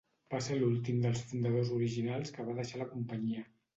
[0.33, 3.45] Va ser l'últim dels fundadors originals que va deixar la companyia.